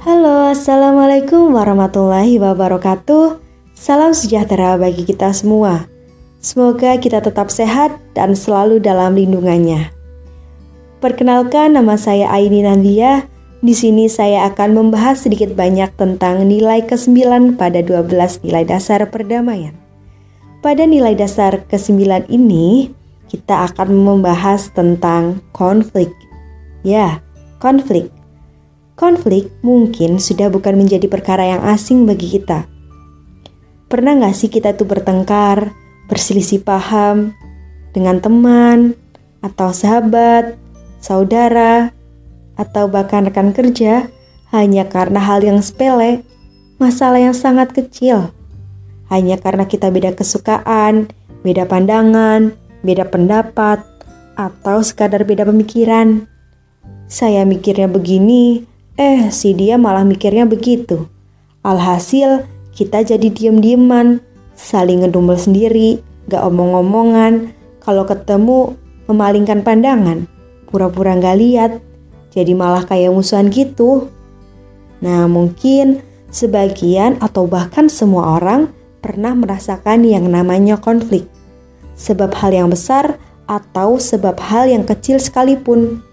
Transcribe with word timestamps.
Halo, 0.00 0.48
Assalamualaikum 0.48 1.52
warahmatullahi 1.52 2.40
wabarakatuh. 2.40 3.36
Salam 3.76 4.16
sejahtera 4.16 4.80
bagi 4.80 5.04
kita 5.04 5.28
semua. 5.36 5.92
Semoga 6.40 6.96
kita 6.96 7.20
tetap 7.20 7.52
sehat 7.52 8.00
dan 8.16 8.32
selalu 8.32 8.80
dalam 8.80 9.12
lindungannya. 9.12 9.92
Perkenalkan 11.04 11.76
nama 11.76 12.00
saya 12.00 12.32
Aini 12.32 12.64
Nandia. 12.64 13.28
Di 13.60 13.76
sini 13.76 14.08
saya 14.08 14.48
akan 14.48 14.72
membahas 14.72 15.28
sedikit 15.28 15.52
banyak 15.52 15.92
tentang 16.00 16.48
nilai 16.48 16.80
ke-9 16.88 17.60
pada 17.60 17.84
12 17.84 18.08
nilai 18.40 18.64
dasar 18.64 19.04
perdamaian. 19.04 19.76
Pada 20.64 20.88
nilai 20.88 21.12
dasar 21.12 21.60
ke-9 21.68 22.24
ini, 22.32 22.88
kita 23.28 23.68
akan 23.68 23.92
membahas 23.92 24.72
tentang 24.72 25.44
konflik. 25.52 26.08
Ya, 26.88 27.20
konflik. 27.60 28.08
Konflik 29.00 29.48
mungkin 29.64 30.20
sudah 30.20 30.52
bukan 30.52 30.76
menjadi 30.76 31.08
perkara 31.08 31.56
yang 31.56 31.64
asing 31.64 32.04
bagi 32.04 32.36
kita. 32.36 32.68
Pernah 33.88 34.20
nggak 34.20 34.36
sih 34.36 34.52
kita 34.52 34.76
tuh 34.76 34.84
bertengkar, 34.84 35.72
berselisih 36.12 36.60
paham 36.60 37.32
dengan 37.96 38.20
teman, 38.20 38.92
atau 39.40 39.72
sahabat, 39.72 40.60
saudara, 41.00 41.96
atau 42.60 42.92
bahkan 42.92 43.24
rekan 43.24 43.56
kerja 43.56 44.12
hanya 44.52 44.84
karena 44.84 45.16
hal 45.16 45.40
yang 45.40 45.64
sepele, 45.64 46.20
masalah 46.76 47.24
yang 47.24 47.32
sangat 47.32 47.72
kecil. 47.72 48.36
Hanya 49.08 49.40
karena 49.40 49.64
kita 49.64 49.88
beda 49.88 50.12
kesukaan, 50.12 51.08
beda 51.40 51.64
pandangan, 51.64 52.52
beda 52.84 53.08
pendapat, 53.08 53.80
atau 54.36 54.84
sekadar 54.84 55.24
beda 55.24 55.48
pemikiran. 55.48 56.28
Saya 57.08 57.48
mikirnya 57.48 57.90
begini, 57.90 58.69
Eh, 59.00 59.32
si 59.32 59.56
dia 59.56 59.80
malah 59.80 60.04
mikirnya 60.04 60.44
begitu. 60.44 61.08
Alhasil, 61.64 62.44
kita 62.76 63.00
jadi 63.00 63.32
diem-dieman, 63.32 64.20
saling 64.52 65.00
ngedumel 65.00 65.40
sendiri, 65.40 66.04
gak 66.28 66.44
omong-omongan, 66.44 67.56
kalau 67.80 68.04
ketemu 68.04 68.76
memalingkan 69.08 69.64
pandangan, 69.64 70.28
pura-pura 70.68 71.16
gak 71.16 71.40
lihat, 71.40 71.80
jadi 72.28 72.52
malah 72.52 72.84
kayak 72.84 73.08
musuhan 73.08 73.48
gitu. 73.48 74.12
Nah, 75.00 75.24
mungkin 75.32 76.04
sebagian 76.28 77.16
atau 77.24 77.48
bahkan 77.48 77.88
semua 77.88 78.36
orang 78.36 78.68
pernah 79.00 79.32
merasakan 79.32 80.04
yang 80.04 80.28
namanya 80.28 80.76
konflik. 80.76 81.24
Sebab 81.96 82.36
hal 82.36 82.52
yang 82.52 82.68
besar 82.68 83.16
atau 83.48 83.96
sebab 83.96 84.36
hal 84.44 84.68
yang 84.68 84.84
kecil 84.84 85.16
sekalipun 85.16 86.04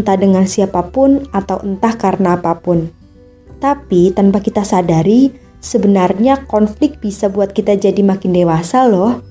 entah 0.00 0.18
dengan 0.18 0.44
siapa 0.44 0.90
pun 0.90 1.30
atau 1.30 1.62
entah 1.62 1.94
karena 1.94 2.34
apa 2.34 2.58
pun. 2.58 2.90
Tapi 3.62 4.10
tanpa 4.10 4.42
kita 4.42 4.66
sadari, 4.66 5.30
sebenarnya 5.62 6.44
konflik 6.44 7.00
bisa 7.00 7.32
buat 7.32 7.54
kita 7.54 7.78
jadi 7.78 8.02
makin 8.04 8.34
dewasa 8.34 8.84
loh. 8.84 9.22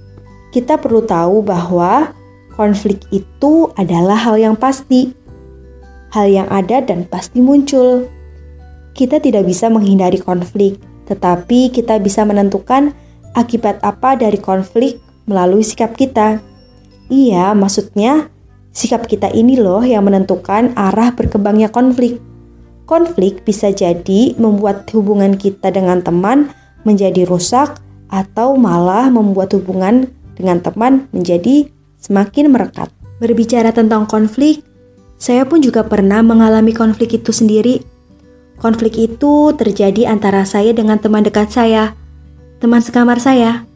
Kita 0.50 0.82
perlu 0.82 1.06
tahu 1.06 1.46
bahwa 1.46 2.16
konflik 2.58 3.04
itu 3.14 3.70
adalah 3.78 4.18
hal 4.18 4.42
yang 4.42 4.56
pasti. 4.58 5.14
Hal 6.14 6.30
yang 6.30 6.50
ada 6.50 6.82
dan 6.82 7.06
pasti 7.06 7.42
muncul. 7.42 8.10
Kita 8.94 9.18
tidak 9.18 9.50
bisa 9.50 9.70
menghindari 9.70 10.22
konflik, 10.22 10.78
tetapi 11.10 11.74
kita 11.74 11.98
bisa 11.98 12.22
menentukan 12.26 12.94
akibat 13.34 13.82
apa 13.82 14.14
dari 14.14 14.38
konflik 14.38 15.02
melalui 15.26 15.66
sikap 15.66 15.98
kita. 15.98 16.42
Iya, 17.10 17.54
maksudnya 17.58 18.33
Sikap 18.74 19.06
kita 19.06 19.30
ini 19.30 19.54
loh 19.54 19.86
yang 19.86 20.10
menentukan 20.10 20.74
arah 20.74 21.14
berkembangnya 21.14 21.70
konflik. 21.70 22.18
Konflik 22.90 23.46
bisa 23.46 23.70
jadi 23.70 24.34
membuat 24.42 24.90
hubungan 24.98 25.38
kita 25.38 25.70
dengan 25.70 26.02
teman 26.02 26.50
menjadi 26.82 27.30
rusak 27.30 27.78
atau 28.10 28.58
malah 28.58 29.14
membuat 29.14 29.54
hubungan 29.54 30.10
dengan 30.34 30.58
teman 30.58 31.06
menjadi 31.14 31.70
semakin 32.02 32.50
merekat. 32.50 32.90
Berbicara 33.22 33.70
tentang 33.72 34.10
konflik, 34.10 34.66
saya 35.22 35.46
pun 35.46 35.62
juga 35.62 35.86
pernah 35.86 36.26
mengalami 36.26 36.74
konflik 36.74 37.22
itu 37.22 37.30
sendiri. 37.30 37.86
Konflik 38.58 38.98
itu 38.98 39.54
terjadi 39.54 40.10
antara 40.10 40.50
saya 40.50 40.74
dengan 40.74 40.98
teman 40.98 41.22
dekat 41.22 41.54
saya, 41.54 41.94
teman 42.58 42.82
sekamar 42.82 43.22
saya. 43.22 43.70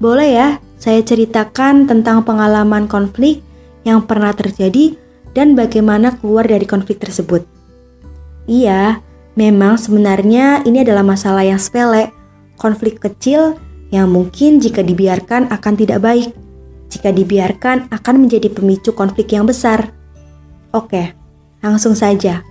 Boleh 0.00 0.34
ya, 0.34 0.48
saya 0.80 1.04
ceritakan 1.04 1.84
tentang 1.84 2.24
pengalaman 2.24 2.88
konflik 2.88 3.44
yang 3.82 4.06
pernah 4.06 4.30
terjadi 4.34 4.96
dan 5.32 5.56
bagaimana 5.56 6.16
keluar 6.20 6.46
dari 6.46 6.64
konflik 6.68 7.00
tersebut. 7.00 7.44
Iya, 8.46 9.00
memang 9.38 9.78
sebenarnya 9.78 10.66
ini 10.66 10.82
adalah 10.82 11.06
masalah 11.06 11.46
yang 11.46 11.58
sepele, 11.58 12.10
konflik 12.58 13.00
kecil 13.00 13.56
yang 13.92 14.08
mungkin 14.08 14.58
jika 14.58 14.80
dibiarkan 14.80 15.52
akan 15.52 15.74
tidak 15.76 16.00
baik. 16.02 16.32
Jika 16.92 17.08
dibiarkan 17.08 17.88
akan 17.88 18.14
menjadi 18.28 18.52
pemicu 18.52 18.92
konflik 18.92 19.32
yang 19.32 19.48
besar. 19.48 19.88
Oke, 20.76 21.16
langsung 21.64 21.96
saja. 21.96 22.44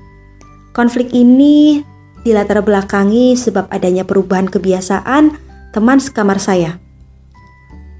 Konflik 0.73 1.13
ini 1.13 1.85
dilatar 2.25 2.61
belakangi 2.65 3.37
sebab 3.37 3.69
adanya 3.69 4.05
perubahan 4.05 4.49
kebiasaan 4.49 5.37
teman 5.73 5.99
sekamar 6.01 6.41
saya. 6.41 6.81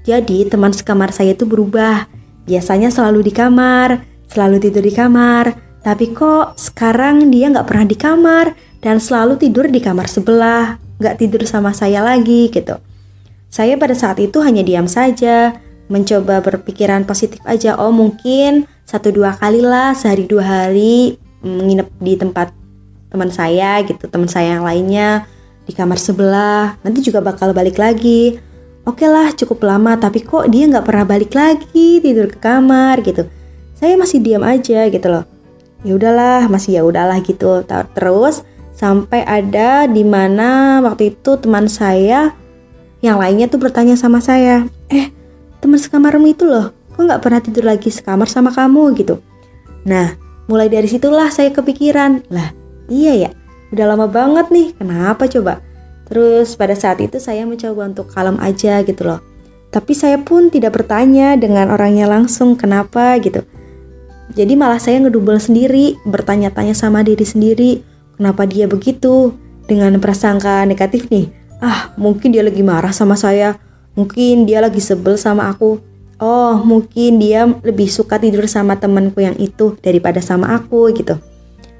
Jadi 0.02 0.50
teman 0.50 0.74
sekamar 0.74 1.14
saya 1.14 1.34
itu 1.34 1.46
berubah 1.46 2.10
Biasanya 2.42 2.90
selalu 2.90 3.30
di 3.30 3.32
kamar, 3.32 4.02
selalu 4.26 4.58
tidur 4.58 4.82
di 4.82 4.94
kamar, 4.94 5.54
tapi 5.82 6.10
kok 6.14 6.58
sekarang 6.58 7.30
dia 7.30 7.50
nggak 7.50 7.66
pernah 7.66 7.86
di 7.86 7.96
kamar 7.98 8.46
dan 8.82 8.98
selalu 8.98 9.38
tidur 9.38 9.70
di 9.70 9.78
kamar 9.78 10.10
sebelah, 10.10 10.78
nggak 10.98 11.18
tidur 11.22 11.42
sama 11.46 11.70
saya 11.70 12.02
lagi 12.02 12.50
gitu. 12.50 12.78
Saya 13.52 13.76
pada 13.76 13.92
saat 13.92 14.16
itu 14.18 14.40
hanya 14.40 14.64
diam 14.64 14.88
saja, 14.88 15.54
mencoba 15.92 16.40
berpikiran 16.40 17.04
positif 17.04 17.38
aja. 17.44 17.76
Oh 17.76 17.92
mungkin 17.92 18.64
satu 18.88 19.12
dua 19.12 19.36
kali 19.36 19.60
lah 19.60 19.92
sehari 19.92 20.24
dua 20.24 20.42
hari 20.42 21.20
menginap 21.44 21.90
di 22.00 22.16
tempat 22.16 22.50
teman 23.12 23.28
saya 23.28 23.82
gitu, 23.84 24.08
teman 24.08 24.30
saya 24.30 24.56
yang 24.56 24.64
lainnya 24.64 25.28
di 25.68 25.76
kamar 25.76 26.00
sebelah. 26.00 26.80
Nanti 26.80 27.04
juga 27.04 27.20
bakal 27.20 27.52
balik 27.52 27.76
lagi 27.76 28.40
oke 28.86 28.98
okay 28.98 29.08
lah 29.08 29.30
cukup 29.34 29.62
lama 29.64 29.94
tapi 29.98 30.22
kok 30.22 30.48
dia 30.50 30.66
nggak 30.68 30.86
pernah 30.86 31.06
balik 31.06 31.32
lagi 31.34 31.98
tidur 32.02 32.30
ke 32.30 32.38
kamar 32.38 33.02
gitu. 33.02 33.26
Saya 33.78 33.98
masih 33.98 34.22
diam 34.22 34.46
aja 34.46 34.86
gitu 34.86 35.08
loh. 35.10 35.26
Ya 35.82 35.98
udahlah 35.98 36.46
masih 36.46 36.78
ya 36.78 36.82
udahlah 36.86 37.18
gitu. 37.22 37.66
Terus 37.66 38.46
sampai 38.74 39.26
ada 39.26 39.90
di 39.90 40.06
mana 40.06 40.82
waktu 40.82 41.14
itu 41.14 41.38
teman 41.38 41.66
saya 41.66 42.34
yang 43.02 43.18
lainnya 43.18 43.50
tuh 43.50 43.58
bertanya 43.58 43.98
sama 43.98 44.22
saya 44.22 44.66
eh 44.90 45.10
teman 45.58 45.78
sekamarmu 45.78 46.30
itu 46.30 46.46
loh 46.46 46.70
kok 46.94 47.02
nggak 47.02 47.22
pernah 47.22 47.40
tidur 47.42 47.66
lagi 47.66 47.90
sekamar 47.90 48.30
sama 48.30 48.54
kamu? 48.54 48.94
Gitu. 48.94 49.18
Nah 49.86 50.22
mulai 50.50 50.68
dari 50.68 50.90
situlah 50.90 51.30
saya 51.30 51.54
kepikiran 51.54 52.28
lah 52.28 52.52
iya 52.90 53.28
ya 53.28 53.30
udah 53.72 53.86
lama 53.94 54.06
banget 54.10 54.46
nih 54.52 54.68
kenapa 54.76 55.24
coba 55.30 55.64
Terus 56.12 56.60
pada 56.60 56.76
saat 56.76 57.00
itu 57.00 57.16
saya 57.16 57.48
mencoba 57.48 57.88
untuk 57.88 58.12
kalem 58.12 58.36
aja 58.36 58.84
gitu 58.84 59.00
loh. 59.08 59.24
Tapi 59.72 59.96
saya 59.96 60.20
pun 60.20 60.52
tidak 60.52 60.76
bertanya 60.76 61.40
dengan 61.40 61.72
orangnya 61.72 62.04
langsung 62.04 62.52
kenapa 62.52 63.16
gitu. 63.16 63.40
Jadi 64.36 64.52
malah 64.52 64.76
saya 64.76 65.00
ngedubel 65.00 65.40
sendiri, 65.40 65.96
bertanya-tanya 66.04 66.76
sama 66.76 67.00
diri 67.00 67.24
sendiri, 67.24 67.80
kenapa 68.20 68.44
dia 68.44 68.68
begitu 68.68 69.32
dengan 69.64 69.96
prasangka 70.04 70.68
negatif 70.68 71.08
nih. 71.08 71.32
Ah, 71.64 71.96
mungkin 71.96 72.28
dia 72.28 72.44
lagi 72.44 72.60
marah 72.60 72.92
sama 72.92 73.16
saya, 73.16 73.56
mungkin 73.96 74.44
dia 74.44 74.60
lagi 74.60 74.84
sebel 74.84 75.16
sama 75.16 75.48
aku. 75.48 75.80
Oh, 76.20 76.60
mungkin 76.60 77.16
dia 77.16 77.48
lebih 77.48 77.88
suka 77.88 78.20
tidur 78.20 78.44
sama 78.44 78.76
temanku 78.76 79.24
yang 79.24 79.40
itu 79.40 79.80
daripada 79.80 80.20
sama 80.20 80.52
aku 80.60 80.92
gitu. 80.92 81.16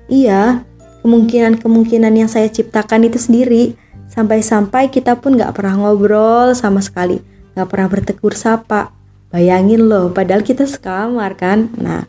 Iya, 0.08 0.64
kemungkinan-kemungkinan 1.04 2.16
yang 2.16 2.32
saya 2.32 2.48
ciptakan 2.48 3.12
itu 3.12 3.20
sendiri 3.20 3.76
Sampai-sampai 4.12 4.92
kita 4.92 5.16
pun 5.16 5.40
gak 5.40 5.56
pernah 5.56 5.80
ngobrol 5.80 6.52
sama 6.52 6.84
sekali, 6.84 7.16
gak 7.56 7.72
pernah 7.72 7.88
bertegur 7.88 8.36
sapa. 8.36 8.92
Bayangin 9.32 9.88
loh, 9.88 10.12
padahal 10.12 10.44
kita 10.44 10.68
sekamar 10.68 11.32
kan. 11.40 11.72
Nah, 11.80 12.04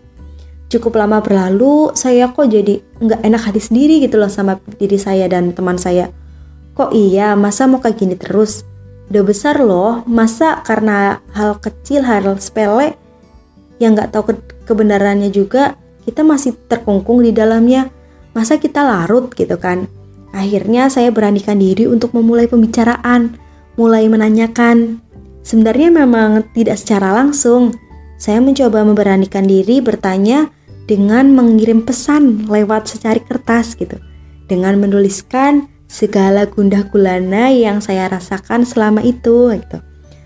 cukup 0.68 1.00
lama 1.00 1.24
berlalu, 1.24 1.96
saya 1.96 2.28
kok 2.36 2.52
jadi 2.52 2.84
nggak 3.00 3.24
enak 3.24 3.42
hati 3.48 3.62
sendiri 3.64 4.04
gitu 4.04 4.20
loh 4.20 4.28
sama 4.28 4.60
diri 4.76 5.00
saya 5.00 5.32
dan 5.32 5.56
teman 5.56 5.80
saya. 5.80 6.12
Kok 6.76 6.92
iya, 6.92 7.40
masa 7.40 7.64
mau 7.64 7.80
kayak 7.80 7.96
gini 7.96 8.20
terus? 8.20 8.68
Udah 9.08 9.24
besar 9.24 9.64
loh, 9.64 10.04
masa 10.04 10.60
karena 10.68 11.24
hal 11.32 11.64
kecil, 11.64 12.04
hal 12.04 12.28
sepele 12.44 13.00
yang 13.80 13.96
nggak 13.96 14.12
tahu 14.12 14.34
ke 14.34 14.34
kebenarannya 14.68 15.32
juga, 15.32 15.80
kita 16.04 16.28
masih 16.28 16.52
terkungkung 16.68 17.24
di 17.24 17.32
dalamnya. 17.32 17.88
Masa 18.36 18.60
kita 18.60 18.82
larut 18.84 19.32
gitu 19.32 19.56
kan? 19.56 19.86
Akhirnya 20.34 20.90
saya 20.90 21.14
beranikan 21.14 21.62
diri 21.62 21.86
untuk 21.86 22.18
memulai 22.18 22.50
pembicaraan, 22.50 23.38
mulai 23.78 24.10
menanyakan. 24.10 25.00
Sebenarnya 25.46 25.94
memang 25.94 26.42
tidak 26.58 26.82
secara 26.82 27.14
langsung. 27.14 27.78
Saya 28.18 28.42
mencoba 28.42 28.82
memberanikan 28.82 29.46
diri 29.46 29.78
bertanya 29.80 30.50
dengan 30.90 31.32
mengirim 31.32 31.86
pesan 31.86 32.50
lewat 32.50 32.90
secari 32.90 33.22
kertas 33.24 33.78
gitu. 33.78 34.00
dengan 34.44 34.76
menuliskan 34.76 35.72
segala 35.88 36.44
gundah 36.44 36.84
gulana 36.92 37.48
yang 37.50 37.80
saya 37.80 38.12
rasakan 38.12 38.68
selama 38.68 39.00
itu 39.02 39.56
gitu. 39.56 39.80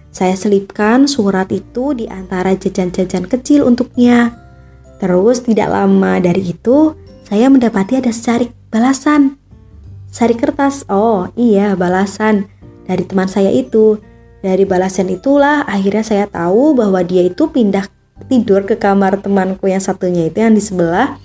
Saya 0.10 0.34
selipkan 0.34 1.06
surat 1.06 1.54
itu 1.54 1.94
di 1.94 2.10
antara 2.10 2.58
jajan-jajan 2.58 3.30
kecil 3.30 3.62
untuknya. 3.70 4.34
Terus 4.98 5.46
tidak 5.46 5.70
lama 5.70 6.18
dari 6.18 6.58
itu, 6.58 6.98
saya 7.30 7.54
mendapati 7.54 8.02
ada 8.02 8.10
secari 8.10 8.50
balasan. 8.74 9.38
Sari 10.18 10.34
kertas, 10.34 10.82
oh 10.90 11.30
iya 11.38 11.78
balasan 11.78 12.50
dari 12.90 13.06
teman 13.06 13.30
saya 13.30 13.54
itu. 13.54 14.02
Dari 14.42 14.66
balasan 14.66 15.14
itulah 15.14 15.62
akhirnya 15.70 16.02
saya 16.02 16.26
tahu 16.26 16.74
bahwa 16.74 17.06
dia 17.06 17.22
itu 17.22 17.54
pindah 17.54 17.86
tidur 18.26 18.66
ke 18.66 18.82
kamar 18.82 19.22
temanku 19.22 19.70
yang 19.70 19.78
satunya 19.78 20.26
itu 20.26 20.42
yang 20.42 20.58
di 20.58 20.64
sebelah 20.66 21.22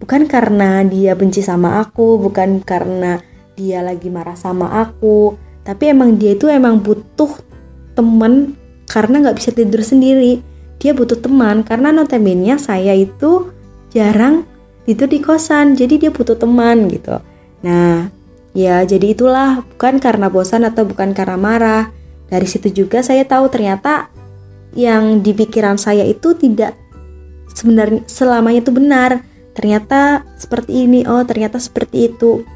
bukan 0.00 0.24
karena 0.24 0.80
dia 0.88 1.12
benci 1.12 1.44
sama 1.44 1.84
aku, 1.84 2.16
bukan 2.16 2.64
karena 2.64 3.20
dia 3.60 3.84
lagi 3.84 4.08
marah 4.08 4.40
sama 4.40 4.72
aku, 4.88 5.36
tapi 5.60 5.92
emang 5.92 6.16
dia 6.16 6.32
itu 6.32 6.48
emang 6.48 6.80
butuh 6.80 7.44
teman 7.92 8.56
karena 8.88 9.20
nggak 9.20 9.36
bisa 9.36 9.52
tidur 9.52 9.84
sendiri. 9.84 10.40
Dia 10.80 10.96
butuh 10.96 11.20
teman 11.20 11.60
karena 11.60 11.92
notabene 11.92 12.56
saya 12.56 12.96
itu 12.96 13.52
jarang 13.92 14.48
tidur 14.88 15.12
di 15.12 15.20
kosan, 15.20 15.76
jadi 15.76 16.08
dia 16.08 16.08
butuh 16.08 16.40
teman 16.40 16.88
gitu. 16.88 17.20
Nah, 17.60 18.08
ya 18.56 18.82
jadi 18.82 19.14
itulah 19.14 19.62
bukan 19.74 20.02
karena 20.02 20.26
bosan 20.26 20.66
atau 20.66 20.86
bukan 20.86 21.14
karena 21.14 21.38
marah. 21.38 21.84
Dari 22.30 22.46
situ 22.46 22.70
juga 22.70 23.02
saya 23.02 23.26
tahu 23.26 23.50
ternyata 23.50 24.10
yang 24.74 25.18
di 25.18 25.34
pikiran 25.34 25.74
saya 25.78 26.06
itu 26.06 26.34
tidak 26.38 26.78
sebenarnya 27.54 28.06
selamanya 28.06 28.62
itu 28.62 28.72
benar. 28.72 29.10
Ternyata 29.50 30.24
seperti 30.38 30.86
ini, 30.86 31.02
oh 31.04 31.26
ternyata 31.26 31.58
seperti 31.58 32.14
itu. 32.14 32.46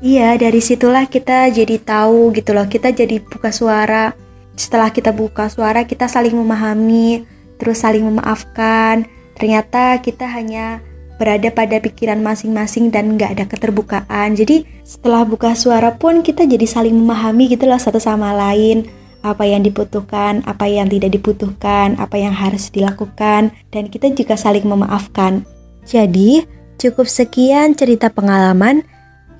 Iya, 0.00 0.38
dari 0.40 0.62
situlah 0.62 1.04
kita 1.10 1.50
jadi 1.52 1.76
tahu 1.82 2.32
gitu 2.32 2.56
loh. 2.56 2.64
Kita 2.66 2.90
jadi 2.94 3.20
buka 3.20 3.52
suara. 3.52 4.16
Setelah 4.58 4.90
kita 4.90 5.14
buka 5.14 5.46
suara, 5.52 5.86
kita 5.86 6.10
saling 6.10 6.34
memahami, 6.34 7.22
terus 7.60 7.84
saling 7.84 8.02
memaafkan. 8.02 9.06
Ternyata 9.38 10.02
kita 10.02 10.26
hanya 10.26 10.82
berada 11.18 11.50
pada 11.50 11.82
pikiran 11.82 12.22
masing-masing 12.22 12.94
dan 12.94 13.18
nggak 13.18 13.36
ada 13.36 13.44
keterbukaan. 13.50 14.38
Jadi 14.38 14.64
setelah 14.86 15.26
buka 15.26 15.52
suara 15.58 15.98
pun 15.98 16.22
kita 16.22 16.46
jadi 16.46 16.64
saling 16.64 16.94
memahami 16.94 17.52
gitu 17.52 17.66
loh 17.66 17.76
satu 17.76 17.98
sama 17.98 18.32
lain 18.32 18.86
apa 19.22 19.44
yang 19.44 19.66
dibutuhkan, 19.66 20.46
apa 20.46 20.70
yang 20.70 20.86
tidak 20.86 21.10
dibutuhkan, 21.10 21.98
apa 21.98 22.16
yang 22.16 22.30
harus 22.30 22.70
dilakukan, 22.70 23.50
dan 23.74 23.84
kita 23.90 24.14
juga 24.14 24.38
saling 24.38 24.62
memaafkan. 24.62 25.42
Jadi, 25.82 26.46
cukup 26.78 27.10
sekian 27.10 27.74
cerita 27.74 28.12
pengalaman 28.14 28.86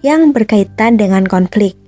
yang 0.03 0.35
berkaitan 0.35 0.99
dengan 0.99 1.23
konflik. 1.27 1.79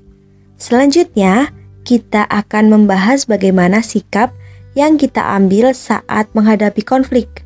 Selanjutnya, 0.54 1.50
kita 1.82 2.28
akan 2.28 2.70
membahas 2.70 3.26
bagaimana 3.26 3.82
sikap 3.82 4.30
yang 4.78 4.94
kita 5.00 5.34
ambil 5.34 5.74
saat 5.74 6.30
menghadapi 6.36 6.84
konflik. 6.86 7.42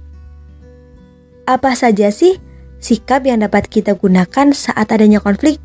Apa 1.45 1.77
saja 1.77 2.09
sih 2.09 2.41
sikap 2.81 3.29
yang 3.29 3.45
dapat 3.45 3.69
kita 3.69 3.93
gunakan 4.01 4.57
saat 4.57 4.89
adanya 4.89 5.21
konflik? 5.21 5.61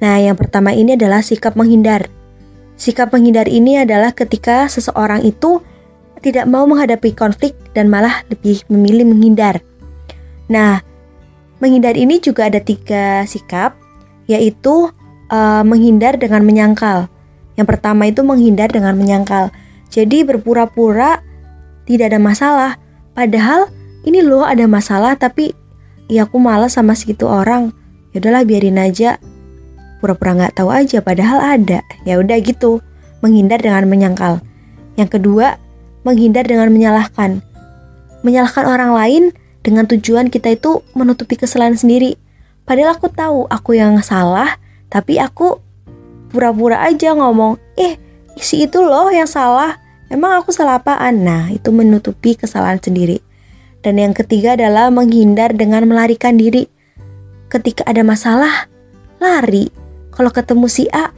Nah, 0.00 0.16
yang 0.16 0.36
pertama 0.36 0.72
ini 0.72 0.96
adalah 0.96 1.20
sikap 1.20 1.56
menghindar. 1.60 2.08
Sikap 2.80 3.12
menghindar 3.12 3.44
ini 3.46 3.78
adalah 3.78 4.16
ketika 4.16 4.66
seseorang 4.66 5.20
itu 5.22 5.60
tidak 6.24 6.48
mau 6.48 6.64
menghadapi 6.64 7.12
konflik 7.12 7.52
dan 7.76 7.92
malah 7.92 8.24
lebih 8.32 8.64
memilih 8.72 9.04
menghindar. 9.12 9.60
Nah, 10.48 10.80
menghindar 11.60 12.00
ini 12.00 12.16
juga 12.24 12.48
ada 12.48 12.64
tiga 12.64 13.28
sikap, 13.28 13.76
yaitu 14.24 14.88
uh, 15.28 15.62
menghindar 15.68 16.16
dengan 16.16 16.40
menyangkal. 16.48 17.12
Yang 17.60 17.76
pertama 17.76 18.08
itu 18.08 18.24
menghindar 18.24 18.72
dengan 18.72 18.96
menyangkal. 18.96 19.52
Jadi 19.92 20.24
berpura-pura 20.24 21.20
tidak 21.84 22.16
ada 22.16 22.20
masalah, 22.20 22.70
padahal 23.12 23.68
ini 24.04 24.20
loh 24.20 24.44
ada 24.44 24.68
masalah 24.68 25.16
tapi 25.16 25.56
ya 26.06 26.28
aku 26.28 26.36
malas 26.36 26.76
sama 26.76 26.92
segitu 26.92 27.24
orang. 27.24 27.72
Ya 28.12 28.22
udahlah 28.22 28.46
biarin 28.46 28.78
aja 28.78 29.18
pura-pura 30.04 30.36
nggak 30.36 30.60
tahu 30.60 30.68
aja 30.68 31.00
padahal 31.00 31.40
ada. 31.40 31.80
Ya 32.04 32.20
udah 32.20 32.36
gitu, 32.44 32.84
menghindar 33.24 33.64
dengan 33.64 33.88
menyangkal. 33.88 34.44
Yang 35.00 35.16
kedua, 35.16 35.56
menghindar 36.04 36.44
dengan 36.44 36.68
menyalahkan. 36.68 37.40
Menyalahkan 38.20 38.64
orang 38.68 38.92
lain 38.92 39.22
dengan 39.64 39.88
tujuan 39.88 40.28
kita 40.28 40.52
itu 40.52 40.84
menutupi 40.92 41.40
kesalahan 41.40 41.74
sendiri. 41.74 42.20
Padahal 42.68 42.96
aku 43.00 43.08
tahu 43.08 43.48
aku 43.48 43.80
yang 43.80 43.96
salah, 44.04 44.60
tapi 44.92 45.16
aku 45.16 45.56
pura-pura 46.28 46.84
aja 46.84 47.16
ngomong, 47.16 47.56
"Eh, 47.80 47.96
si 48.36 48.68
itu 48.68 48.84
loh 48.84 49.08
yang 49.08 49.28
salah. 49.28 49.80
Emang 50.12 50.36
aku 50.36 50.52
salah 50.52 50.80
apaan?" 50.80 51.24
Nah, 51.24 51.48
itu 51.48 51.72
menutupi 51.72 52.36
kesalahan 52.36 52.80
sendiri. 52.80 53.24
Dan 53.84 54.00
yang 54.00 54.16
ketiga 54.16 54.56
adalah 54.56 54.88
menghindar 54.88 55.52
dengan 55.52 55.84
melarikan 55.84 56.40
diri. 56.40 56.64
Ketika 57.52 57.84
ada 57.84 58.00
masalah, 58.00 58.66
lari 59.20 59.68
kalau 60.14 60.30
ketemu 60.30 60.66
si 60.70 60.86
A, 60.94 61.10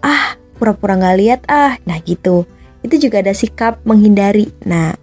ah 0.00 0.26
pura-pura 0.56 0.96
nggak 0.96 1.16
lihat 1.20 1.40
ah, 1.52 1.76
nah 1.84 2.00
gitu. 2.00 2.48
Itu 2.80 2.96
juga 2.96 3.20
ada 3.20 3.36
sikap 3.36 3.84
menghindari. 3.84 4.48
Nah, 4.64 4.96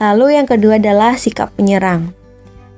lalu 0.00 0.40
yang 0.40 0.48
kedua 0.48 0.80
adalah 0.80 1.20
sikap 1.20 1.52
menyerang. 1.60 2.16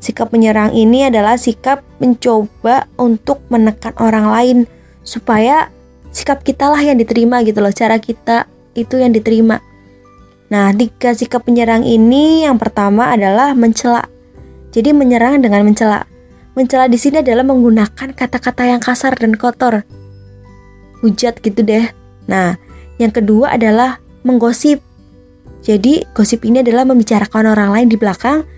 Sikap 0.03 0.35
menyerang 0.35 0.75
ini 0.75 1.07
adalah 1.07 1.39
sikap 1.39 1.87
mencoba 2.03 2.91
untuk 2.99 3.43
menekan 3.51 3.95
orang 4.03 4.27
lain 4.35 4.59
supaya 5.07 5.71
sikap 6.11 6.43
kita 6.43 6.71
lah 6.71 6.83
yang 6.83 6.99
diterima 6.99 7.47
gitu 7.47 7.63
loh, 7.63 7.71
cara 7.71 8.03
kita 8.03 8.51
itu 8.75 8.99
yang 8.99 9.15
diterima. 9.15 9.63
Nah, 10.49 10.73
tiga 10.73 11.13
sikap 11.13 11.45
penyerang 11.45 11.85
ini 11.85 12.49
yang 12.49 12.57
pertama 12.57 13.13
adalah 13.13 13.53
mencela. 13.53 14.09
Jadi 14.73 14.97
menyerang 14.97 15.45
dengan 15.45 15.65
mencela. 15.65 16.09
Mencela 16.57 16.89
di 16.89 16.97
sini 16.97 17.21
adalah 17.21 17.45
menggunakan 17.45 18.17
kata-kata 18.17 18.65
yang 18.65 18.81
kasar 18.81 19.13
dan 19.21 19.37
kotor. 19.37 19.85
Hujat 21.05 21.45
gitu 21.45 21.61
deh. 21.61 21.93
Nah, 22.27 22.57
yang 22.97 23.13
kedua 23.13 23.61
adalah 23.61 24.01
menggosip. 24.25 24.81
Jadi, 25.61 26.09
gosip 26.17 26.49
ini 26.49 26.65
adalah 26.65 26.89
membicarakan 26.89 27.53
orang 27.53 27.71
lain 27.77 27.89
di 27.93 27.97
belakang. 28.01 28.49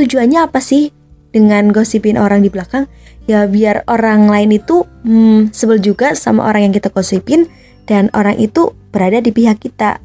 Tujuannya 0.00 0.48
apa 0.48 0.64
sih 0.64 0.88
dengan 1.28 1.68
gosipin 1.74 2.16
orang 2.16 2.40
di 2.40 2.48
belakang? 2.48 2.88
Ya 3.28 3.44
biar 3.44 3.84
orang 3.84 4.32
lain 4.32 4.56
itu 4.56 4.88
hmm, 5.04 5.52
sebel 5.52 5.76
juga 5.84 6.16
sama 6.16 6.48
orang 6.48 6.70
yang 6.70 6.74
kita 6.74 6.88
gosipin 6.88 7.44
dan 7.84 8.08
orang 8.16 8.40
itu 8.40 8.72
berada 8.88 9.20
di 9.20 9.28
pihak 9.28 9.60
kita. 9.60 10.00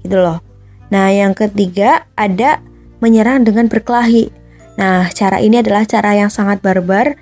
Gitu 0.00 0.16
loh. 0.16 0.45
Nah, 0.90 1.10
yang 1.10 1.34
ketiga 1.34 2.06
ada 2.14 2.62
menyerang 3.02 3.42
dengan 3.42 3.66
berkelahi. 3.66 4.30
Nah, 4.76 5.08
cara 5.10 5.40
ini 5.40 5.60
adalah 5.60 5.88
cara 5.88 6.14
yang 6.14 6.30
sangat 6.30 6.60
barbar 6.60 7.16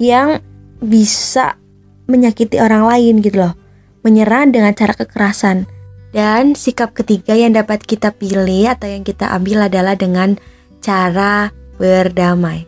yang 0.00 0.40
bisa 0.80 1.60
menyakiti 2.08 2.56
orang 2.58 2.88
lain 2.88 3.20
gitu 3.20 3.44
loh. 3.46 3.54
Menyerang 4.00 4.54
dengan 4.54 4.72
cara 4.72 4.96
kekerasan. 4.96 5.68
Dan 6.10 6.58
sikap 6.58 6.90
ketiga 6.90 7.38
yang 7.38 7.54
dapat 7.54 7.86
kita 7.86 8.10
pilih 8.10 8.66
atau 8.66 8.90
yang 8.90 9.06
kita 9.06 9.30
ambil 9.30 9.70
adalah 9.70 9.94
dengan 9.94 10.34
cara 10.82 11.54
berdamai. 11.78 12.66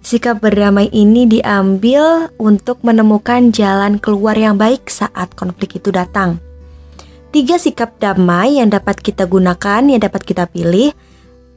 Sikap 0.00 0.40
berdamai 0.40 0.88
ini 0.92 1.28
diambil 1.28 2.32
untuk 2.40 2.80
menemukan 2.80 3.52
jalan 3.52 4.00
keluar 4.00 4.36
yang 4.36 4.56
baik 4.56 4.88
saat 4.88 5.32
konflik 5.36 5.76
itu 5.76 5.92
datang. 5.92 6.40
Tiga 7.34 7.58
sikap 7.58 7.98
damai 7.98 8.62
yang 8.62 8.70
dapat 8.70 9.02
kita 9.02 9.26
gunakan, 9.26 9.82
yang 9.82 9.98
dapat 9.98 10.22
kita 10.22 10.46
pilih, 10.46 10.94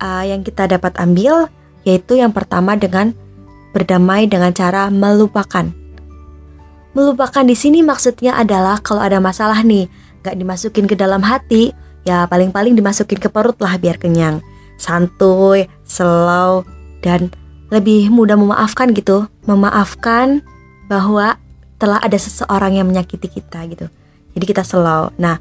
uh, 0.01 0.25
yang 0.25 0.41
kita 0.41 0.65
dapat 0.65 0.98
ambil 0.98 1.53
yaitu 1.86 2.17
yang 2.17 2.34
pertama 2.34 2.74
dengan 2.74 3.13
berdamai 3.77 4.25
dengan 4.25 4.50
cara 4.57 4.89
melupakan. 4.89 5.69
Melupakan 6.98 7.46
di 7.46 7.53
sini 7.53 7.86
maksudnya 7.86 8.41
adalah 8.41 8.81
kalau 8.81 9.05
ada 9.05 9.22
masalah 9.22 9.62
nih, 9.62 9.86
gak 10.25 10.34
dimasukin 10.34 10.89
ke 10.89 10.98
dalam 10.98 11.22
hati, 11.22 11.77
ya 12.10 12.25
paling-paling 12.25 12.74
dimasukin 12.74 13.22
ke 13.22 13.29
perut 13.29 13.62
lah 13.62 13.77
biar 13.77 14.01
kenyang. 14.01 14.41
Santuy, 14.81 15.69
slow, 15.86 16.65
dan 17.05 17.29
lebih 17.69 18.10
mudah 18.10 18.34
memaafkan 18.34 18.98
gitu. 18.98 19.29
Memaafkan 19.46 20.41
bahwa 20.89 21.38
telah 21.77 22.01
ada 22.01 22.17
seseorang 22.17 22.81
yang 22.81 22.89
menyakiti 22.89 23.29
kita 23.29 23.62
gitu. 23.69 23.86
Jadi 24.34 24.46
kita 24.50 24.65
slow. 24.65 25.13
Nah, 25.22 25.38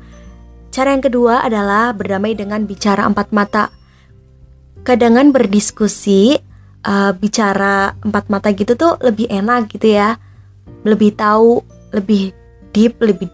cara 0.76 0.92
yang 0.92 1.00
kedua 1.00 1.40
adalah 1.40 1.96
berdamai 1.96 2.36
dengan 2.36 2.68
bicara 2.68 3.08
empat 3.08 3.32
mata. 3.32 3.72
Kadangan 4.84 5.32
berdiskusi 5.32 6.36
uh, 6.84 7.16
bicara 7.16 7.96
empat 8.04 8.28
mata 8.28 8.52
gitu 8.52 8.76
tuh 8.76 9.00
lebih 9.00 9.24
enak 9.32 9.72
gitu 9.72 9.96
ya. 9.96 10.20
Lebih 10.84 11.16
tahu 11.16 11.64
lebih 11.96 12.36
deep 12.76 13.00
lebih 13.00 13.32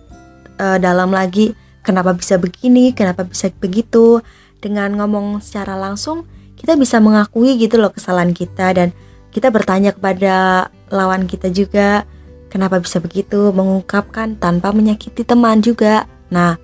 uh, 0.63 0.79
dalam 0.79 1.11
lagi. 1.11 1.59
Kenapa 1.83 2.15
bisa 2.15 2.39
begini 2.39 2.95
kenapa 2.95 3.27
bisa 3.27 3.51
begitu. 3.59 4.23
Dengan 4.63 4.95
ngomong 4.95 5.43
secara 5.43 5.75
langsung 5.75 6.23
kita 6.55 6.79
bisa 6.79 7.03
mengakui 7.03 7.59
gitu 7.59 7.83
loh 7.83 7.91
kesalahan 7.91 8.31
kita. 8.31 8.71
Dan 8.71 8.95
kita 9.35 9.51
bertanya 9.51 9.91
kepada 9.91 10.71
lawan 10.95 11.27
kita 11.27 11.51
juga 11.51 12.07
Kenapa 12.53 12.77
bisa 12.85 13.01
begitu? 13.01 13.49
Mengungkapkan 13.49 14.37
tanpa 14.37 14.77
menyakiti 14.77 15.25
teman 15.25 15.65
juga. 15.65 16.05
Nah, 16.29 16.61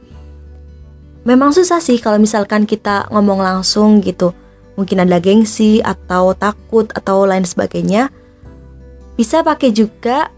memang 1.28 1.52
susah 1.52 1.84
sih 1.84 2.00
kalau 2.00 2.16
misalkan 2.16 2.64
kita 2.64 3.04
ngomong 3.12 3.44
langsung 3.44 4.00
gitu. 4.00 4.32
Mungkin 4.80 5.04
ada 5.04 5.20
gengsi 5.20 5.84
atau 5.84 6.32
takut 6.32 6.88
atau 6.96 7.28
lain 7.28 7.44
sebagainya. 7.44 8.08
Bisa 9.20 9.44
pakai 9.44 9.76
juga 9.76 10.32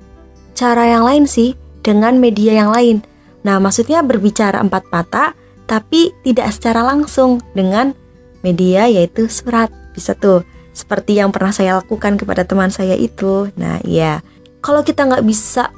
cara 0.58 0.90
yang 0.90 1.06
lain 1.06 1.30
sih 1.30 1.54
dengan 1.86 2.18
media 2.18 2.58
yang 2.58 2.74
lain. 2.74 3.06
Nah, 3.46 3.62
maksudnya 3.62 4.02
berbicara 4.02 4.58
empat 4.58 4.90
mata 4.90 5.38
tapi 5.70 6.10
tidak 6.26 6.50
secara 6.50 6.82
langsung 6.82 7.38
dengan 7.54 7.94
media 8.42 8.90
yaitu 8.90 9.30
surat. 9.30 9.70
Bisa 9.94 10.18
tuh 10.18 10.42
seperti 10.74 11.22
yang 11.22 11.30
pernah 11.30 11.54
saya 11.54 11.78
lakukan 11.78 12.18
kepada 12.18 12.42
teman 12.42 12.74
saya 12.74 12.98
itu. 12.98 13.46
Nah, 13.54 13.78
iya 13.86 14.24
kalau 14.64 14.84
kita 14.84 15.08
nggak 15.08 15.24
bisa 15.24 15.72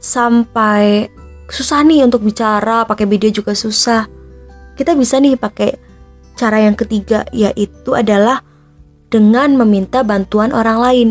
sampai 0.00 1.08
susah 1.48 1.80
nih 1.84 2.04
untuk 2.04 2.24
bicara 2.24 2.84
pakai 2.84 3.08
video 3.08 3.32
juga 3.32 3.56
susah 3.56 4.17
kita 4.78 4.94
bisa 4.94 5.18
nih 5.18 5.34
pakai 5.34 5.74
cara 6.38 6.62
yang 6.62 6.78
ketiga 6.78 7.26
yaitu 7.34 7.98
adalah 7.98 8.46
dengan 9.10 9.58
meminta 9.58 10.06
bantuan 10.06 10.54
orang 10.54 10.78
lain. 10.78 11.08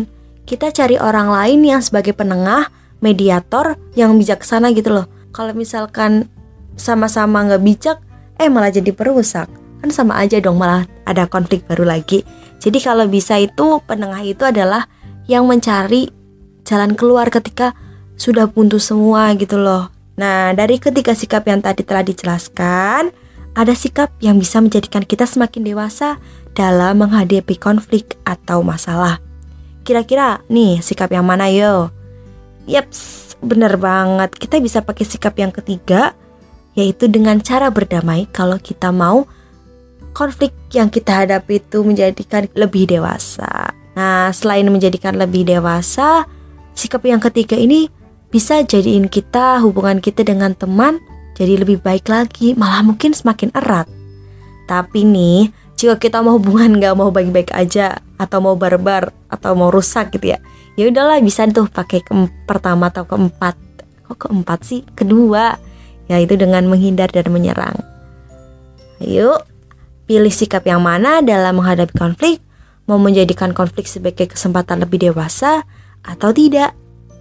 Kita 0.48 0.72
cari 0.72 0.96
orang 0.96 1.28
lain 1.28 1.60
yang 1.68 1.84
sebagai 1.84 2.16
penengah 2.16 2.72
mediator 3.04 3.76
yang 3.92 4.16
bijaksana 4.16 4.72
gitu 4.72 4.96
loh. 4.96 5.06
Kalau 5.36 5.52
misalkan 5.52 6.32
sama-sama 6.80 7.44
nggak 7.44 7.62
bijak 7.62 7.98
eh 8.40 8.48
malah 8.48 8.72
jadi 8.72 8.96
perusak. 8.96 9.52
Kan 9.84 9.92
sama 9.92 10.16
aja 10.16 10.40
dong 10.40 10.56
malah 10.56 10.88
ada 11.04 11.28
konflik 11.28 11.68
baru 11.68 11.84
lagi. 11.84 12.24
Jadi 12.58 12.80
kalau 12.80 13.04
bisa 13.04 13.36
itu 13.36 13.84
penengah 13.84 14.24
itu 14.24 14.42
adalah 14.48 14.88
yang 15.28 15.44
mencari 15.44 16.08
jalan 16.64 16.96
keluar 16.96 17.28
ketika 17.28 17.76
sudah 18.18 18.48
buntu 18.48 18.80
semua 18.80 19.36
gitu 19.36 19.60
loh. 19.60 19.92
Nah, 20.18 20.50
dari 20.50 20.82
ketiga 20.82 21.14
sikap 21.14 21.46
yang 21.46 21.62
tadi 21.62 21.86
telah 21.86 22.02
dijelaskan, 22.02 23.14
ada 23.58 23.74
sikap 23.74 24.14
yang 24.22 24.38
bisa 24.38 24.62
menjadikan 24.62 25.02
kita 25.02 25.26
semakin 25.26 25.66
dewasa 25.66 26.22
dalam 26.54 27.02
menghadapi 27.02 27.58
konflik 27.58 28.14
atau 28.22 28.62
masalah. 28.62 29.18
Kira-kira 29.82 30.46
nih 30.46 30.78
sikap 30.78 31.10
yang 31.10 31.26
mana 31.26 31.50
yo? 31.50 31.90
Yaps, 32.70 33.34
bener 33.42 33.74
banget. 33.74 34.30
Kita 34.38 34.62
bisa 34.62 34.78
pakai 34.86 35.02
sikap 35.02 35.34
yang 35.42 35.50
ketiga, 35.50 36.14
yaitu 36.78 37.10
dengan 37.10 37.42
cara 37.42 37.66
berdamai 37.74 38.30
kalau 38.30 38.62
kita 38.62 38.94
mau 38.94 39.26
konflik 40.14 40.54
yang 40.70 40.86
kita 40.86 41.26
hadapi 41.26 41.58
itu 41.58 41.82
menjadikan 41.82 42.46
lebih 42.54 42.86
dewasa. 42.86 43.74
Nah, 43.98 44.30
selain 44.30 44.70
menjadikan 44.70 45.18
lebih 45.18 45.42
dewasa, 45.42 46.30
Sikap 46.78 47.02
yang 47.10 47.18
ketiga 47.18 47.58
ini 47.58 47.90
bisa 48.30 48.62
jadiin 48.62 49.10
kita 49.10 49.58
hubungan 49.66 49.98
kita 49.98 50.22
dengan 50.22 50.54
teman 50.54 51.02
jadi 51.38 51.54
lebih 51.62 51.78
baik 51.78 52.10
lagi, 52.10 52.58
malah 52.58 52.82
mungkin 52.82 53.14
semakin 53.14 53.54
erat. 53.54 53.86
Tapi 54.66 55.06
nih, 55.06 55.54
jika 55.78 55.94
kita 55.94 56.18
mau 56.18 56.34
hubungan 56.34 56.74
nggak 56.82 56.98
mau 56.98 57.14
baik-baik 57.14 57.54
aja 57.54 58.02
atau 58.18 58.42
mau 58.42 58.58
barbar 58.58 59.14
atau 59.30 59.54
mau 59.54 59.70
rusak 59.70 60.10
gitu 60.18 60.34
ya, 60.34 60.42
ya 60.74 60.90
udahlah 60.90 61.22
bisa 61.22 61.46
tuh 61.46 61.70
pakai 61.70 62.02
ke 62.02 62.10
pertama 62.42 62.90
atau 62.90 63.06
keempat. 63.06 63.54
Kok 64.10 64.18
keempat 64.18 64.66
sih? 64.66 64.82
Kedua, 64.98 65.54
yaitu 66.10 66.34
dengan 66.34 66.66
menghindar 66.66 67.06
dan 67.14 67.30
menyerang. 67.30 67.78
Ayo, 68.98 69.38
pilih 70.10 70.34
sikap 70.34 70.66
yang 70.66 70.82
mana 70.82 71.22
dalam 71.22 71.62
menghadapi 71.62 71.94
konflik, 71.94 72.42
mau 72.90 72.98
menjadikan 72.98 73.54
konflik 73.54 73.86
sebagai 73.86 74.26
kesempatan 74.26 74.82
lebih 74.82 75.06
dewasa 75.06 75.62
atau 76.02 76.34
tidak. 76.34 76.74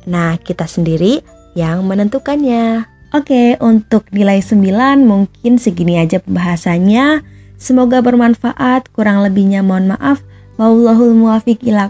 Nah, 0.10 0.42
kita 0.42 0.66
sendiri 0.66 1.22
yang 1.54 1.86
menentukannya. 1.86 2.97
Oke, 3.16 3.56
untuk 3.64 4.12
nilai 4.12 4.44
9 4.44 5.08
mungkin 5.08 5.56
segini 5.56 5.96
aja 5.96 6.20
pembahasannya. 6.20 7.24
Semoga 7.56 8.04
bermanfaat, 8.04 8.92
kurang 8.92 9.24
lebihnya 9.24 9.64
mohon 9.64 9.96
maaf. 9.96 10.22
Wallahul 10.60 11.16
muwafiq 11.16 11.64
ila 11.64 11.88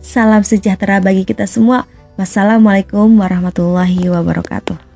Salam 0.00 0.44
sejahtera 0.44 1.00
bagi 1.00 1.24
kita 1.24 1.48
semua. 1.48 1.88
Wassalamualaikum 2.20 3.08
warahmatullahi 3.16 4.12
wabarakatuh. 4.12 4.89